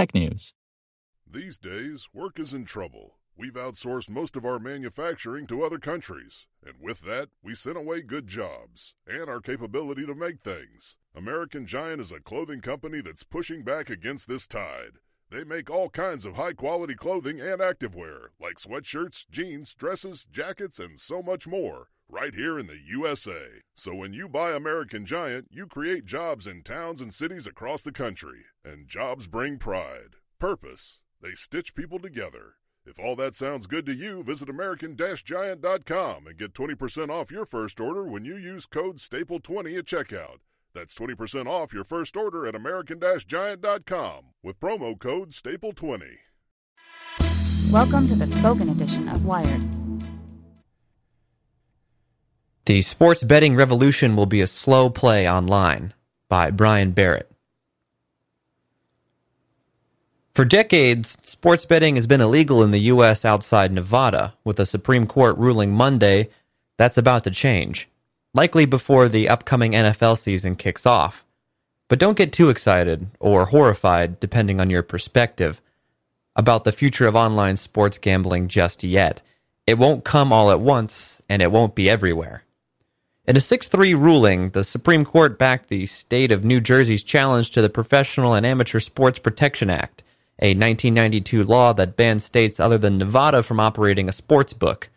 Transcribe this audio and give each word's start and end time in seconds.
technews. 0.00 0.54
These 1.30 1.58
days, 1.58 2.08
work 2.14 2.38
is 2.38 2.54
in 2.54 2.64
trouble. 2.64 3.18
We've 3.36 3.52
outsourced 3.52 4.08
most 4.08 4.34
of 4.34 4.46
our 4.46 4.58
manufacturing 4.58 5.46
to 5.48 5.62
other 5.62 5.78
countries, 5.78 6.46
and 6.64 6.74
with 6.80 7.02
that, 7.02 7.28
we 7.42 7.54
sent 7.54 7.76
away 7.76 8.00
good 8.00 8.26
jobs 8.26 8.94
and 9.06 9.28
our 9.28 9.40
capability 9.40 10.06
to 10.06 10.14
make 10.14 10.40
things. 10.40 10.96
American 11.14 11.66
Giant 11.66 12.00
is 12.00 12.12
a 12.12 12.20
clothing 12.20 12.62
company 12.62 13.02
that's 13.02 13.24
pushing 13.24 13.62
back 13.62 13.90
against 13.90 14.26
this 14.26 14.46
tide. 14.46 14.92
They 15.30 15.44
make 15.44 15.68
all 15.68 15.90
kinds 15.90 16.24
of 16.24 16.36
high 16.36 16.54
quality 16.54 16.94
clothing 16.94 17.40
and 17.40 17.60
activewear, 17.60 18.28
like 18.40 18.56
sweatshirts, 18.56 19.28
jeans, 19.30 19.74
dresses, 19.74 20.24
jackets, 20.24 20.78
and 20.78 20.98
so 20.98 21.22
much 21.22 21.46
more, 21.46 21.88
right 22.10 22.34
here 22.34 22.58
in 22.58 22.66
the 22.66 22.78
USA. 22.86 23.46
So 23.74 23.94
when 23.94 24.12
you 24.12 24.28
buy 24.28 24.52
American 24.52 25.06
Giant, 25.06 25.46
you 25.50 25.66
create 25.66 26.04
jobs 26.04 26.46
in 26.46 26.62
towns 26.62 27.00
and 27.00 27.14
cities 27.14 27.46
across 27.46 27.82
the 27.82 27.92
country. 27.92 28.44
And 28.64 28.88
jobs 28.88 29.26
bring 29.26 29.58
pride, 29.58 30.16
purpose. 30.38 31.00
They 31.22 31.34
stitch 31.34 31.74
people 31.74 31.98
together. 31.98 32.54
If 32.84 32.98
all 32.98 33.14
that 33.16 33.34
sounds 33.34 33.66
good 33.66 33.86
to 33.86 33.94
you, 33.94 34.22
visit 34.22 34.48
American-Giant.com 34.48 36.26
and 36.26 36.38
get 36.38 36.54
20% 36.54 37.10
off 37.10 37.30
your 37.30 37.46
first 37.46 37.78
order 37.78 38.04
when 38.04 38.24
you 38.24 38.36
use 38.36 38.66
code 38.66 38.96
STAPLE20 38.96 39.78
at 39.78 39.84
checkout. 39.84 40.38
That's 40.74 40.94
20% 40.94 41.46
off 41.46 41.72
your 41.72 41.84
first 41.84 42.16
order 42.16 42.46
at 42.46 42.54
American-Giant.com 42.54 44.24
with 44.42 44.58
promo 44.60 44.98
code 44.98 45.30
STAPLE20. 45.30 46.16
Welcome 47.70 48.08
to 48.08 48.16
the 48.16 48.26
spoken 48.26 48.70
edition 48.70 49.08
of 49.08 49.24
Wired. 49.24 49.79
The 52.70 52.82
sports 52.82 53.24
betting 53.24 53.56
revolution 53.56 54.14
will 54.14 54.26
be 54.26 54.42
a 54.42 54.46
slow 54.46 54.90
play 54.90 55.28
online 55.28 55.92
by 56.28 56.52
Brian 56.52 56.92
Barrett. 56.92 57.28
For 60.36 60.44
decades, 60.44 61.18
sports 61.24 61.64
betting 61.64 61.96
has 61.96 62.06
been 62.06 62.20
illegal 62.20 62.62
in 62.62 62.70
the 62.70 62.92
U.S. 62.92 63.24
outside 63.24 63.72
Nevada, 63.72 64.34
with 64.44 64.60
a 64.60 64.66
Supreme 64.66 65.08
Court 65.08 65.36
ruling 65.36 65.72
Monday 65.72 66.28
that's 66.76 66.96
about 66.96 67.24
to 67.24 67.32
change, 67.32 67.88
likely 68.34 68.66
before 68.66 69.08
the 69.08 69.28
upcoming 69.28 69.72
NFL 69.72 70.16
season 70.16 70.54
kicks 70.54 70.86
off. 70.86 71.24
But 71.88 71.98
don't 71.98 72.16
get 72.16 72.32
too 72.32 72.50
excited 72.50 73.08
or 73.18 73.46
horrified, 73.46 74.20
depending 74.20 74.60
on 74.60 74.70
your 74.70 74.84
perspective, 74.84 75.60
about 76.36 76.62
the 76.62 76.70
future 76.70 77.08
of 77.08 77.16
online 77.16 77.56
sports 77.56 77.98
gambling 77.98 78.46
just 78.46 78.84
yet. 78.84 79.22
It 79.66 79.76
won't 79.76 80.04
come 80.04 80.32
all 80.32 80.52
at 80.52 80.60
once, 80.60 81.20
and 81.28 81.42
it 81.42 81.50
won't 81.50 81.74
be 81.74 81.90
everywhere. 81.90 82.44
In 83.30 83.36
a 83.36 83.40
6 83.40 83.68
3 83.68 83.94
ruling, 83.94 84.50
the 84.50 84.64
Supreme 84.64 85.04
Court 85.04 85.38
backed 85.38 85.68
the 85.68 85.86
state 85.86 86.32
of 86.32 86.44
New 86.44 86.60
Jersey's 86.60 87.04
challenge 87.04 87.52
to 87.52 87.62
the 87.62 87.70
Professional 87.70 88.34
and 88.34 88.44
Amateur 88.44 88.80
Sports 88.80 89.20
Protection 89.20 89.70
Act, 89.70 90.02
a 90.40 90.48
1992 90.48 91.44
law 91.44 91.72
that 91.74 91.96
bans 91.96 92.24
states 92.24 92.58
other 92.58 92.76
than 92.76 92.98
Nevada 92.98 93.44
from 93.44 93.60
operating 93.60 94.08
a 94.08 94.12
sports 94.12 94.52
book. 94.52 94.90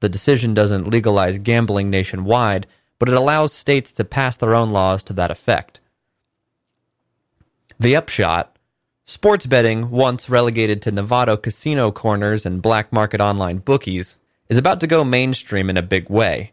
The 0.00 0.08
decision 0.08 0.52
doesn't 0.52 0.88
legalize 0.88 1.38
gambling 1.38 1.88
nationwide, 1.88 2.66
but 2.98 3.08
it 3.08 3.14
allows 3.14 3.52
states 3.52 3.92
to 3.92 4.04
pass 4.04 4.36
their 4.36 4.52
own 4.52 4.70
laws 4.70 5.04
to 5.04 5.12
that 5.12 5.30
effect. 5.30 5.78
The 7.78 7.94
upshot 7.94 8.58
sports 9.04 9.46
betting, 9.46 9.90
once 9.92 10.28
relegated 10.28 10.82
to 10.82 10.90
Nevada 10.90 11.36
casino 11.36 11.92
corners 11.92 12.44
and 12.44 12.60
black 12.60 12.92
market 12.92 13.20
online 13.20 13.58
bookies, 13.58 14.16
is 14.48 14.58
about 14.58 14.80
to 14.80 14.88
go 14.88 15.04
mainstream 15.04 15.70
in 15.70 15.76
a 15.76 15.82
big 15.82 16.10
way. 16.10 16.50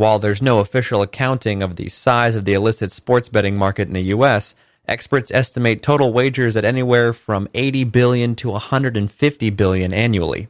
While 0.00 0.18
there's 0.18 0.40
no 0.40 0.60
official 0.60 1.02
accounting 1.02 1.62
of 1.62 1.76
the 1.76 1.90
size 1.90 2.34
of 2.34 2.46
the 2.46 2.54
illicit 2.54 2.90
sports 2.90 3.28
betting 3.28 3.58
market 3.58 3.86
in 3.86 3.92
the 3.92 4.14
US, 4.16 4.54
experts 4.88 5.30
estimate 5.30 5.82
total 5.82 6.10
wagers 6.10 6.56
at 6.56 6.64
anywhere 6.64 7.12
from 7.12 7.50
80 7.52 7.84
billion 7.84 8.34
to 8.36 8.48
150 8.48 9.50
billion 9.50 9.92
annually. 9.92 10.48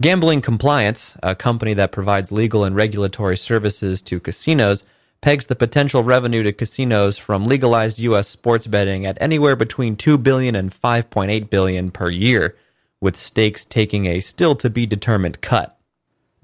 Gambling 0.00 0.40
Compliance, 0.40 1.18
a 1.22 1.34
company 1.34 1.74
that 1.74 1.92
provides 1.92 2.32
legal 2.32 2.64
and 2.64 2.74
regulatory 2.74 3.36
services 3.36 4.00
to 4.00 4.20
casinos, 4.20 4.84
pegs 5.20 5.48
the 5.48 5.54
potential 5.54 6.02
revenue 6.02 6.42
to 6.42 6.54
casinos 6.54 7.18
from 7.18 7.44
legalized 7.44 7.98
US 7.98 8.26
sports 8.26 8.66
betting 8.66 9.04
at 9.04 9.20
anywhere 9.20 9.54
between 9.54 9.96
2 9.96 10.16
billion 10.16 10.54
and 10.56 10.72
5.8 10.72 11.50
billion 11.50 11.90
per 11.90 12.08
year, 12.08 12.56
with 13.02 13.18
stakes 13.18 13.66
taking 13.66 14.06
a 14.06 14.20
still 14.20 14.54
to 14.56 14.70
be 14.70 14.86
determined 14.86 15.42
cut. 15.42 15.77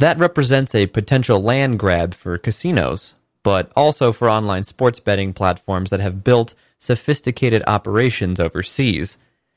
That 0.04 0.18
represents 0.18 0.74
a 0.74 0.86
potential 0.86 1.42
land 1.42 1.78
grab 1.78 2.12
for 2.12 2.36
casinos, 2.36 3.14
but 3.42 3.72
also 3.74 4.12
for 4.12 4.28
online 4.28 4.64
sports 4.64 5.00
betting 5.00 5.32
platforms 5.32 5.88
that 5.88 6.00
have 6.00 6.22
built 6.22 6.52
sophisticated 6.78 7.62
operations 7.66 8.38
overseas. 8.38 9.16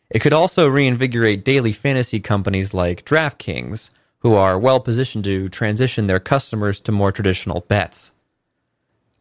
It 0.09 0.19
could 0.19 0.31
also 0.31 0.69
reinvigorate 0.69 1.44
daily 1.44 1.74
fantasy 1.74 2.22
companies 2.22 2.74
like 2.74 3.03
DraftKings, 3.03 3.90
who 4.19 4.35
are 4.35 4.58
well 4.58 4.80
positioned 4.80 5.25
to 5.25 5.50
transition 5.50 6.08
their 6.08 6.22
customers 6.22 6.79
to 6.79 6.94
more 6.94 7.12
traditional 7.12 7.66
bets. 7.68 8.14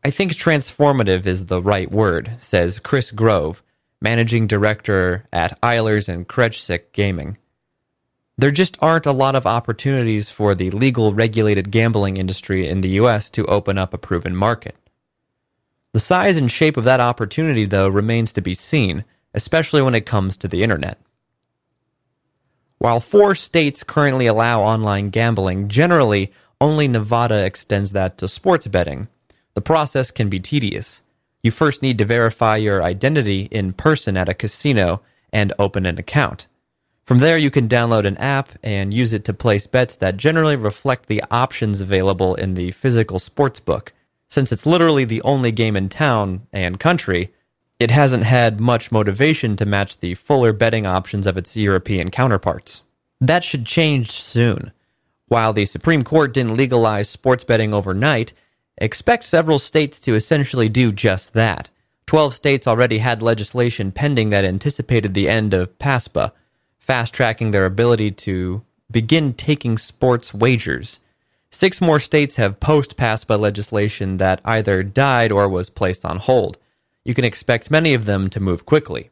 I 0.04 0.10
think 0.10 0.30
transformative 0.30 1.26
is 1.26 1.46
the 1.46 1.60
right 1.60 1.90
word, 1.90 2.36
says 2.38 2.78
Chris 2.78 3.10
Grove, 3.10 3.64
managing 4.00 4.46
director 4.46 5.24
at 5.32 5.60
Eilers 5.60 6.08
and 6.08 6.28
Krejcik 6.28 6.92
Gaming 6.92 7.36
there 8.38 8.50
just 8.50 8.76
aren't 8.80 9.06
a 9.06 9.12
lot 9.12 9.34
of 9.34 9.46
opportunities 9.46 10.28
for 10.28 10.54
the 10.54 10.70
legal 10.70 11.14
regulated 11.14 11.70
gambling 11.70 12.16
industry 12.18 12.68
in 12.68 12.82
the 12.82 13.00
US 13.00 13.30
to 13.30 13.46
open 13.46 13.78
up 13.78 13.94
a 13.94 13.98
proven 13.98 14.36
market. 14.36 14.76
The 15.92 16.00
size 16.00 16.36
and 16.36 16.50
shape 16.50 16.76
of 16.76 16.84
that 16.84 17.00
opportunity, 17.00 17.64
though, 17.64 17.88
remains 17.88 18.34
to 18.34 18.42
be 18.42 18.52
seen, 18.52 19.04
especially 19.32 19.80
when 19.80 19.94
it 19.94 20.04
comes 20.04 20.36
to 20.36 20.48
the 20.48 20.62
internet. 20.62 20.98
While 22.78 23.00
four 23.00 23.34
states 23.34 23.82
currently 23.82 24.26
allow 24.26 24.62
online 24.62 25.08
gambling, 25.08 25.68
generally 25.68 26.32
only 26.60 26.88
Nevada 26.88 27.44
extends 27.44 27.92
that 27.92 28.18
to 28.18 28.28
sports 28.28 28.66
betting. 28.66 29.08
The 29.54 29.62
process 29.62 30.10
can 30.10 30.28
be 30.28 30.40
tedious. 30.40 31.00
You 31.42 31.50
first 31.50 31.80
need 31.80 31.96
to 31.98 32.04
verify 32.04 32.56
your 32.56 32.82
identity 32.82 33.48
in 33.50 33.72
person 33.72 34.18
at 34.18 34.28
a 34.28 34.34
casino 34.34 35.00
and 35.32 35.54
open 35.58 35.86
an 35.86 35.96
account. 35.98 36.46
From 37.06 37.18
there, 37.18 37.38
you 37.38 37.52
can 37.52 37.68
download 37.68 38.04
an 38.04 38.16
app 38.16 38.48
and 38.64 38.92
use 38.92 39.12
it 39.12 39.24
to 39.26 39.32
place 39.32 39.68
bets 39.68 39.94
that 39.96 40.16
generally 40.16 40.56
reflect 40.56 41.06
the 41.06 41.22
options 41.30 41.80
available 41.80 42.34
in 42.34 42.54
the 42.54 42.72
physical 42.72 43.20
sports 43.20 43.60
book. 43.60 43.92
Since 44.28 44.50
it's 44.50 44.66
literally 44.66 45.04
the 45.04 45.22
only 45.22 45.52
game 45.52 45.76
in 45.76 45.88
town 45.88 46.48
and 46.52 46.80
country, 46.80 47.32
it 47.78 47.92
hasn't 47.92 48.24
had 48.24 48.58
much 48.58 48.90
motivation 48.90 49.54
to 49.54 49.64
match 49.64 50.00
the 50.00 50.14
fuller 50.14 50.52
betting 50.52 50.84
options 50.84 51.28
of 51.28 51.36
its 51.36 51.54
European 51.54 52.10
counterparts. 52.10 52.82
That 53.20 53.44
should 53.44 53.66
change 53.66 54.10
soon. 54.10 54.72
While 55.28 55.52
the 55.52 55.66
Supreme 55.66 56.02
Court 56.02 56.34
didn't 56.34 56.56
legalize 56.56 57.08
sports 57.08 57.44
betting 57.44 57.72
overnight, 57.72 58.32
expect 58.78 59.24
several 59.24 59.60
states 59.60 60.00
to 60.00 60.16
essentially 60.16 60.68
do 60.68 60.90
just 60.90 61.34
that. 61.34 61.70
Twelve 62.06 62.34
states 62.34 62.66
already 62.66 62.98
had 62.98 63.22
legislation 63.22 63.92
pending 63.92 64.30
that 64.30 64.44
anticipated 64.44 65.14
the 65.14 65.28
end 65.28 65.54
of 65.54 65.78
PASPA 65.78 66.32
fast 66.86 67.12
tracking 67.12 67.50
their 67.50 67.66
ability 67.66 68.12
to 68.12 68.62
begin 68.88 69.34
taking 69.34 69.76
sports 69.76 70.32
wagers. 70.32 71.00
Six 71.50 71.80
more 71.80 71.98
states 71.98 72.36
have 72.36 72.60
post 72.60 72.96
passed 72.96 73.26
by 73.26 73.34
legislation 73.34 74.18
that 74.18 74.40
either 74.44 74.84
died 74.84 75.32
or 75.32 75.48
was 75.48 75.68
placed 75.68 76.04
on 76.04 76.18
hold. 76.18 76.58
You 77.04 77.12
can 77.12 77.24
expect 77.24 77.72
many 77.72 77.92
of 77.92 78.04
them 78.04 78.30
to 78.30 78.38
move 78.38 78.66
quickly. 78.66 79.10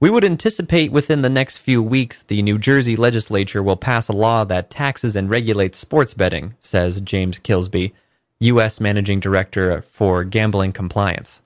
We 0.00 0.10
would 0.10 0.24
anticipate 0.24 0.90
within 0.90 1.22
the 1.22 1.30
next 1.30 1.58
few 1.58 1.80
weeks 1.80 2.22
the 2.22 2.42
New 2.42 2.58
Jersey 2.58 2.96
legislature 2.96 3.62
will 3.62 3.76
pass 3.76 4.08
a 4.08 4.12
law 4.12 4.42
that 4.44 4.68
taxes 4.68 5.14
and 5.14 5.30
regulates 5.30 5.78
sports 5.78 6.14
betting, 6.14 6.54
says 6.58 7.00
James 7.00 7.38
Kilsby, 7.38 7.94
U.S. 8.40 8.80
Managing 8.80 9.20
Director 9.20 9.82
for 9.82 10.24
Gambling 10.24 10.72
Compliance. 10.72 11.42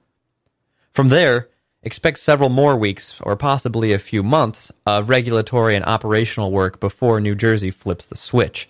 From 0.92 1.08
there, 1.08 1.49
expect 1.82 2.18
several 2.18 2.48
more 2.48 2.76
weeks, 2.76 3.20
or 3.22 3.36
possibly 3.36 3.92
a 3.92 3.98
few 3.98 4.22
months, 4.22 4.70
of 4.86 5.08
regulatory 5.08 5.74
and 5.76 5.84
operational 5.84 6.50
work 6.50 6.80
before 6.80 7.20
New 7.20 7.34
Jersey 7.34 7.70
flips 7.70 8.06
the 8.06 8.16
switch. 8.16 8.68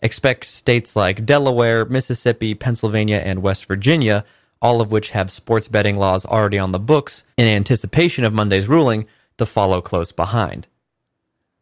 Expect 0.00 0.44
states 0.44 0.94
like 0.94 1.26
Delaware, 1.26 1.84
Mississippi, 1.84 2.54
Pennsylvania, 2.54 3.18
and 3.18 3.42
West 3.42 3.66
Virginia, 3.66 4.24
all 4.60 4.80
of 4.80 4.90
which 4.90 5.10
have 5.10 5.30
sports 5.30 5.68
betting 5.68 5.96
laws 5.96 6.24
already 6.24 6.58
on 6.58 6.72
the 6.72 6.78
books, 6.78 7.24
in 7.36 7.46
anticipation 7.46 8.24
of 8.24 8.32
Monday's 8.32 8.68
ruling, 8.68 9.06
to 9.38 9.46
follow 9.46 9.80
close 9.80 10.12
behind. 10.12 10.66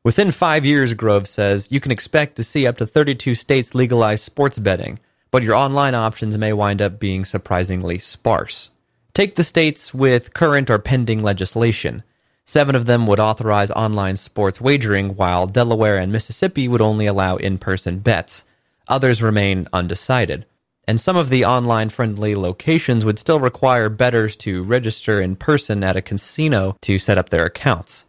Within 0.03 0.31
five 0.31 0.65
years, 0.65 0.95
Grove 0.95 1.27
says, 1.29 1.69
you 1.71 1.81
can 1.81 1.93
expect 1.93 2.37
to 2.37 2.45
see 2.45 2.67
up 2.67 2.79
to 2.79 2.87
32 2.87 3.35
states 3.35 3.75
legalize 3.75 4.23
sports 4.23 4.59
betting, 4.59 4.99
but 5.31 5.43
your 5.43 5.55
online 5.55 5.95
options 5.95 6.39
may 6.39 6.53
wind 6.53 6.81
up 6.81 7.01
being 7.01 7.25
surprisingly 7.25 7.99
sparse. 7.99 8.71
Take 9.17 9.37
the 9.37 9.45
states 9.45 9.95
with 9.95 10.35
current 10.35 10.69
or 10.69 10.79
pending 10.79 11.23
legislation. 11.23 12.03
Seven 12.45 12.75
of 12.75 12.85
them 12.85 13.07
would 13.07 13.19
authorize 13.19 13.71
online 13.71 14.17
sports 14.17 14.61
wagering, 14.61 15.17
while 15.17 15.47
Delaware 15.47 15.97
and 15.97 16.13
Mississippi 16.13 16.69
would 16.69 16.83
only 16.83 17.07
allow 17.07 17.37
in 17.37 17.57
person 17.57 18.01
bets. 18.01 18.45
Others 18.89 19.23
remain 19.23 19.69
undecided. 19.73 20.45
And 20.87 21.01
some 21.01 21.17
of 21.17 21.31
the 21.31 21.47
online 21.47 21.89
friendly 21.89 22.35
locations 22.35 23.07
would 23.07 23.19
still 23.19 23.41
require 23.41 23.89
bettors 23.89 24.37
to 24.37 24.63
register 24.65 25.23
in 25.23 25.35
person 25.35 25.83
at 25.83 25.97
a 25.97 26.03
casino 26.03 26.77
to 26.83 26.99
set 26.99 27.17
up 27.17 27.31
their 27.31 27.47
accounts. 27.47 28.05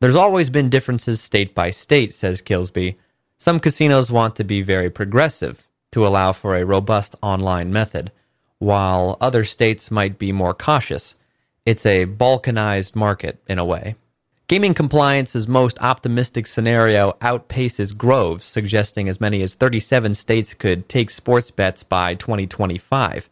There's 0.00 0.16
always 0.16 0.48
been 0.48 0.70
differences 0.70 1.20
state 1.20 1.54
by 1.54 1.72
state, 1.72 2.14
says 2.14 2.40
Kilsby. 2.40 2.96
Some 3.36 3.60
casinos 3.60 4.10
want 4.10 4.36
to 4.36 4.44
be 4.44 4.62
very 4.62 4.88
progressive 4.88 5.68
to 5.92 6.06
allow 6.06 6.32
for 6.32 6.54
a 6.54 6.64
robust 6.64 7.16
online 7.20 7.70
method, 7.70 8.12
while 8.66 9.16
other 9.20 9.44
states 9.44 9.90
might 9.90 10.18
be 10.18 10.32
more 10.32 10.54
cautious 10.54 11.14
it's 11.66 11.84
a 11.84 12.06
balkanized 12.06 12.94
market 12.94 13.42
in 13.48 13.58
a 13.58 13.64
way. 13.64 13.96
Gaming 14.46 14.72
compliance's 14.72 15.48
most 15.48 15.76
optimistic 15.80 16.46
scenario 16.46 17.16
outpaces 17.20 17.94
Grove's, 17.96 18.44
suggesting 18.44 19.08
as 19.08 19.20
many 19.20 19.42
as 19.42 19.54
37 19.54 20.14
states 20.14 20.54
could 20.54 20.88
take 20.88 21.10
sports 21.10 21.50
bets 21.50 21.82
by 21.82 22.14
2025. 22.14 23.28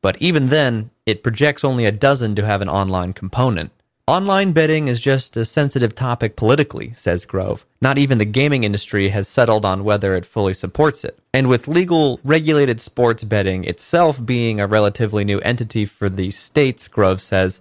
But 0.00 0.16
even 0.22 0.48
then, 0.48 0.88
it 1.04 1.22
projects 1.22 1.62
only 1.62 1.84
a 1.84 1.92
dozen 1.92 2.34
to 2.36 2.46
have 2.46 2.62
an 2.62 2.70
online 2.70 3.12
component. 3.12 3.70
Online 4.06 4.52
betting 4.52 4.88
is 4.88 5.00
just 5.00 5.36
a 5.36 5.44
sensitive 5.44 5.94
topic 5.94 6.36
politically, 6.36 6.94
says 6.94 7.26
Grove. 7.26 7.66
Not 7.82 7.98
even 7.98 8.16
the 8.16 8.24
gaming 8.24 8.64
industry 8.64 9.10
has 9.10 9.28
settled 9.28 9.66
on 9.66 9.84
whether 9.84 10.14
it 10.14 10.24
fully 10.24 10.54
supports 10.54 11.04
it. 11.04 11.18
And 11.36 11.48
with 11.50 11.68
legal, 11.68 12.18
regulated 12.24 12.80
sports 12.80 13.22
betting 13.22 13.64
itself 13.64 14.24
being 14.24 14.58
a 14.58 14.66
relatively 14.66 15.22
new 15.22 15.38
entity 15.40 15.84
for 15.84 16.08
the 16.08 16.30
states, 16.30 16.88
Grove 16.88 17.20
says, 17.20 17.60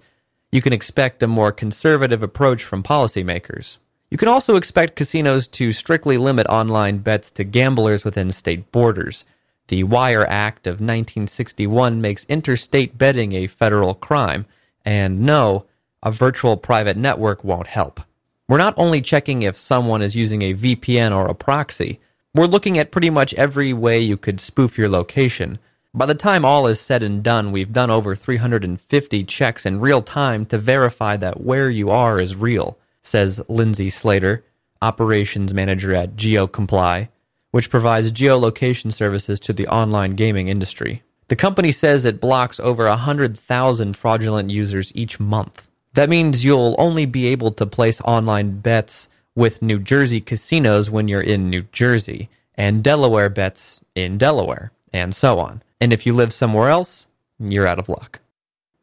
you 0.50 0.62
can 0.62 0.72
expect 0.72 1.22
a 1.22 1.27
more 1.27 1.51
conservative 1.51 2.24
approach 2.24 2.63
from 2.63 2.83
policymakers. 2.83 3.75
You 4.10 4.18
can 4.18 4.30
also 4.30 4.56
expect 4.56 4.95
casinos 4.95 5.45
to 5.50 5.74
strictly 5.74 6.18
limit 6.18 6.48
online 6.48 7.00
bets 7.00 7.30
to 7.31 7.44
gamblers 7.44 8.06
within 8.06 8.30
state 8.30 8.72
borders. 8.72 9.25
The 9.68 9.83
Wire 9.83 10.25
Act 10.25 10.68
of 10.68 10.75
1961 10.75 12.00
makes 12.00 12.25
interstate 12.30 12.98
betting 12.98 13.33
a 13.33 13.48
federal 13.48 13.94
crime, 13.94 14.45
and 14.86 15.24
no, 15.24 15.66
a 16.01 16.13
virtual 16.13 16.56
private 16.56 16.95
network 16.95 17.44
won't 17.44 17.68
help. 17.68 18.00
We're 18.48 18.57
not 18.57 18.75
only 18.77 19.01
checking 19.01 19.42
if 19.42 19.57
someone 19.57 20.01
is 20.01 20.16
using 20.16 20.44
a 20.44 20.54
VPN 20.54 21.13
or 21.13 21.27
a 21.27 21.36
proxy, 21.36 22.00
we're 22.36 22.46
looking 22.48 22.78
at 22.78 22.92
pretty 22.92 23.10
much 23.10 23.34
every 23.36 23.72
way 23.72 24.00
you 24.00 24.18
could 24.18 24.42
spoof 24.42 24.78
your 24.78 24.90
location. 24.90 25.58
By 25.94 26.06
the 26.06 26.14
time 26.14 26.44
all 26.44 26.68
is 26.68 26.82
said 26.82 27.02
and 27.02 27.24
done, 27.24 27.54
we've 27.54 27.72
done 27.72 27.90
over 27.90 28.14
350 28.14 29.24
checks 29.24 29.66
in 29.66 29.80
real 29.80 30.02
time 30.02 30.46
to 30.48 30.58
verify 30.58 31.16
that 31.16 31.40
where 31.40 31.70
you 31.70 31.90
are 31.90 32.20
is 32.20 32.36
real, 32.36 32.78
says 33.02 33.42
Lindsay 33.48 33.90
Slader, 33.90 34.44
operations 34.82 35.54
manager 35.54 35.96
at 35.96 36.18
GeoComply, 36.18 37.08
which 37.52 37.70
provides 37.70 38.12
geolocation 38.12 38.92
services 38.92 39.40
to 39.40 39.54
the 39.54 39.68
online 39.68 40.16
gaming 40.16 40.50
industry. 40.50 41.04
The 41.30 41.38
company 41.38 41.72
says 41.72 42.04
it 42.04 42.20
blocks 42.20 42.60
over 42.60 42.86
100,000 42.86 43.96
fraudulent 43.96 44.50
users 44.50 44.92
each 44.94 45.22
month. 45.22 45.70
That 45.94 46.10
means 46.10 46.44
you'll 46.44 46.76
only 46.78 47.06
be 47.06 47.28
able 47.28 47.52
to 47.54 47.66
place 47.66 48.02
online 48.02 48.60
bets 48.60 49.08
with 49.36 49.62
New 49.62 49.80
Jersey 49.80 50.22
casinos 50.22 50.90
when 50.90 51.08
you're 51.08 51.22
in 51.22 51.50
New 51.50 51.64
Jersey, 51.72 52.30
and 52.56 52.84
Delaware 52.84 53.30
bets 53.30 53.82
in 53.94 54.18
Delaware, 54.18 54.72
and 54.94 55.14
so 55.14 55.40
on. 55.40 55.62
And 55.82 55.92
if 55.92 56.06
you 56.06 56.14
live 56.14 56.32
somewhere 56.34 56.70
else, 56.70 57.06
you're 57.40 57.68
out 57.68 57.80
of 57.80 57.90
luck. 57.90 58.22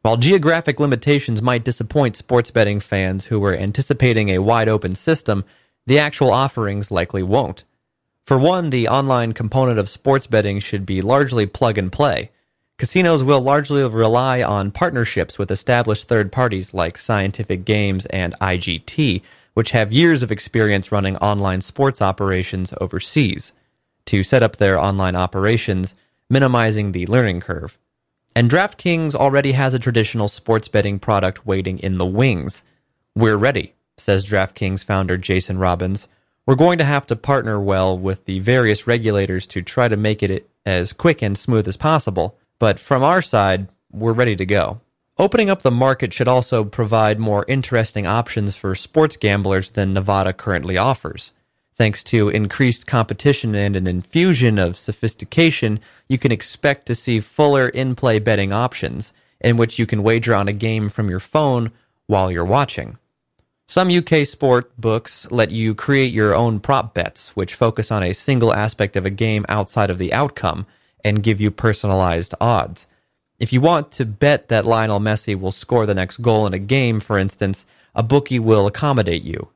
While 0.03 0.17
geographic 0.17 0.79
limitations 0.79 1.41
might 1.41 1.63
disappoint 1.63 2.17
sports 2.17 2.51
betting 2.51 2.79
fans 2.81 3.25
who 3.25 3.39
were 3.39 3.55
anticipating 3.55 4.29
a 4.29 4.39
wide 4.39 4.69
open 4.69 4.95
system, 4.95 5.45
the 5.87 5.99
actual 5.99 6.31
offerings 6.31 6.91
likely 6.91 7.23
won't. 7.23 7.63
For 8.25 8.37
one, 8.37 8.69
the 8.69 8.87
online 8.87 9.33
component 9.33 9.79
of 9.79 9.89
sports 9.89 10.27
betting 10.27 10.59
should 10.59 10.85
be 10.85 11.01
largely 11.01 11.45
plug 11.45 11.77
and 11.77 11.91
play. 11.91 12.31
Casinos 12.77 13.23
will 13.23 13.41
largely 13.41 13.83
rely 13.83 14.43
on 14.43 14.71
partnerships 14.71 15.37
with 15.37 15.51
established 15.51 16.07
third 16.07 16.31
parties 16.31 16.73
like 16.73 16.97
Scientific 16.97 17.65
Games 17.65 18.05
and 18.07 18.35
IGT, 18.41 19.21
which 19.53 19.71
have 19.71 19.93
years 19.93 20.23
of 20.23 20.31
experience 20.31 20.91
running 20.91 21.17
online 21.17 21.61
sports 21.61 22.01
operations 22.01 22.73
overseas. 22.79 23.53
To 24.07 24.23
set 24.23 24.43
up 24.43 24.57
their 24.57 24.77
online 24.77 25.15
operations, 25.15 25.95
minimizing 26.29 26.91
the 26.91 27.05
learning 27.05 27.39
curve. 27.39 27.77
And 28.35 28.49
DraftKings 28.49 29.15
already 29.15 29.51
has 29.51 29.73
a 29.73 29.79
traditional 29.79 30.27
sports 30.27 30.67
betting 30.67 30.99
product 30.99 31.45
waiting 31.45 31.79
in 31.79 31.97
the 31.97 32.05
wings. 32.05 32.63
We're 33.15 33.37
ready, 33.37 33.75
says 33.97 34.25
DraftKings 34.25 34.83
founder 34.83 35.17
Jason 35.17 35.59
Robins. 35.59 36.07
We're 36.45 36.55
going 36.55 36.79
to 36.79 36.83
have 36.83 37.07
to 37.07 37.15
partner 37.15 37.61
well 37.61 37.97
with 37.97 38.25
the 38.25 38.39
various 38.39 38.87
regulators 38.87 39.47
to 39.47 39.61
try 39.61 39.87
to 39.87 39.95
make 39.95 40.23
it 40.23 40.49
as 40.65 40.91
quick 40.91 41.21
and 41.21 41.37
smooth 41.37 41.67
as 41.67 41.77
possible, 41.77 42.37
but 42.59 42.79
from 42.79 43.03
our 43.03 43.21
side, 43.21 43.67
we're 43.91 44.13
ready 44.13 44.35
to 44.35 44.45
go. 44.45 44.81
Opening 45.19 45.51
up 45.51 45.61
the 45.61 45.69
market 45.69 46.11
should 46.11 46.27
also 46.27 46.63
provide 46.63 47.19
more 47.19 47.45
interesting 47.47 48.07
options 48.07 48.55
for 48.55 48.73
sports 48.73 49.15
gamblers 49.15 49.69
than 49.69 49.93
Nevada 49.93 50.33
currently 50.33 50.75
offers. 50.75 51.31
Thanks 51.75 52.03
to 52.05 52.29
increased 52.29 52.87
competition 52.87 53.53
and 53.53 53.75
an 53.75 53.85
infusion 53.85 54.57
of 54.57 54.77
sophistication, 54.77 55.79
you 56.07 56.17
can 56.17 56.31
expect 56.31 56.87
to 56.87 56.95
see 56.95 57.19
fuller 57.19 57.67
in 57.67 57.93
play 57.93 58.17
betting 58.17 58.51
options, 58.51 59.13
in 59.39 59.55
which 59.57 59.77
you 59.77 59.85
can 59.85 60.01
wager 60.01 60.33
on 60.33 60.47
a 60.47 60.53
game 60.53 60.89
from 60.89 61.11
your 61.11 61.19
phone 61.19 61.71
while 62.07 62.31
you're 62.31 62.43
watching. 62.43 62.97
Some 63.67 63.91
UK 63.91 64.25
sport 64.25 64.75
books 64.81 65.29
let 65.29 65.51
you 65.51 65.75
create 65.75 66.11
your 66.11 66.33
own 66.33 66.59
prop 66.59 66.95
bets, 66.95 67.35
which 67.35 67.53
focus 67.53 67.91
on 67.91 68.01
a 68.01 68.13
single 68.13 68.53
aspect 68.53 68.95
of 68.95 69.05
a 69.05 69.11
game 69.11 69.45
outside 69.47 69.91
of 69.91 69.99
the 69.99 70.11
outcome 70.11 70.65
and 71.03 71.23
give 71.23 71.39
you 71.39 71.51
personalized 71.51 72.33
odds. 72.41 72.87
If 73.43 73.51
you 73.51 73.59
want 73.59 73.91
to 73.93 74.05
bet 74.05 74.47
that 74.47 74.65
Lionel 74.65 75.01
Messi 75.01 75.37
will 75.37 75.51
score 75.51 75.85
the 75.85 75.93
next 75.93 76.21
goal 76.21 76.47
in 76.47 76.53
a 76.53 76.59
game, 76.59 77.01
for 77.01 77.17
instance, 77.17 77.65
a 77.93 78.01
bookie 78.01 78.39
will 78.39 78.67
accommodate 78.67 79.23
you. 79.23 79.49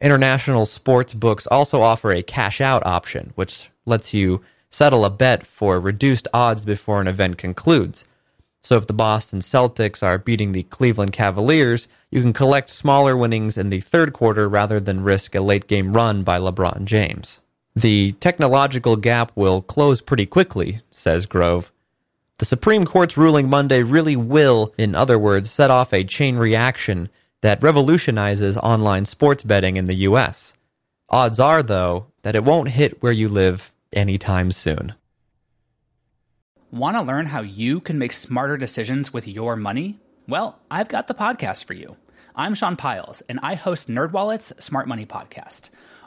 International 0.00 0.64
sports 0.64 1.12
books 1.12 1.46
also 1.48 1.82
offer 1.82 2.10
a 2.10 2.22
cash 2.22 2.62
out 2.62 2.86
option, 2.86 3.34
which 3.34 3.68
lets 3.84 4.14
you 4.14 4.42
settle 4.70 5.04
a 5.04 5.10
bet 5.10 5.46
for 5.46 5.78
reduced 5.78 6.26
odds 6.32 6.64
before 6.64 7.02
an 7.02 7.06
event 7.06 7.36
concludes. 7.36 8.06
So 8.62 8.78
if 8.78 8.86
the 8.86 8.94
Boston 8.94 9.40
Celtics 9.40 10.02
are 10.02 10.16
beating 10.16 10.52
the 10.52 10.62
Cleveland 10.62 11.12
Cavaliers, 11.12 11.86
you 12.10 12.22
can 12.22 12.32
collect 12.32 12.70
smaller 12.70 13.14
winnings 13.14 13.58
in 13.58 13.68
the 13.68 13.80
third 13.80 14.14
quarter 14.14 14.48
rather 14.48 14.80
than 14.80 15.04
risk 15.04 15.34
a 15.34 15.42
late 15.42 15.66
game 15.66 15.92
run 15.92 16.22
by 16.22 16.38
LeBron 16.38 16.86
James. 16.86 17.40
The 17.76 18.12
technological 18.20 18.96
gap 18.96 19.32
will 19.34 19.60
close 19.60 20.00
pretty 20.00 20.24
quickly, 20.24 20.78
says 20.90 21.26
Grove. 21.26 21.70
The 22.38 22.44
Supreme 22.44 22.84
Court's 22.84 23.16
ruling 23.16 23.48
Monday 23.48 23.84
really 23.84 24.16
will, 24.16 24.74
in 24.76 24.96
other 24.96 25.20
words, 25.20 25.50
set 25.50 25.70
off 25.70 25.92
a 25.92 26.02
chain 26.02 26.36
reaction 26.36 27.08
that 27.42 27.62
revolutionizes 27.62 28.56
online 28.56 29.04
sports 29.04 29.44
betting 29.44 29.76
in 29.76 29.86
the 29.86 29.94
US. 30.08 30.52
Odds 31.08 31.38
are, 31.38 31.62
though, 31.62 32.06
that 32.22 32.34
it 32.34 32.42
won't 32.42 32.70
hit 32.70 33.00
where 33.00 33.12
you 33.12 33.28
live 33.28 33.72
anytime 33.92 34.50
soon. 34.50 34.94
Want 36.72 36.96
to 36.96 37.02
learn 37.02 37.26
how 37.26 37.42
you 37.42 37.78
can 37.78 38.00
make 38.00 38.12
smarter 38.12 38.56
decisions 38.56 39.12
with 39.12 39.28
your 39.28 39.54
money? 39.54 40.00
Well, 40.26 40.58
I've 40.72 40.88
got 40.88 41.06
the 41.06 41.14
podcast 41.14 41.64
for 41.64 41.74
you. 41.74 41.96
I'm 42.34 42.56
Sean 42.56 42.74
Pyles, 42.74 43.20
and 43.28 43.38
I 43.44 43.54
host 43.54 43.86
NerdWallet's 43.86 44.64
Smart 44.64 44.88
Money 44.88 45.06
Podcast. 45.06 45.70